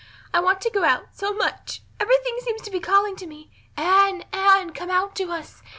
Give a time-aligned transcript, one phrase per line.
[0.33, 4.23] I want to go out so much everything seems to be calling to me, 'Anne,
[4.33, 5.61] Anne, come out to us.